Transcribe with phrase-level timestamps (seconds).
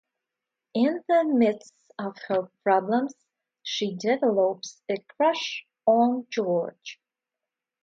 [0.73, 3.13] In the midst of her problems,
[3.61, 6.99] she develops a crush on George.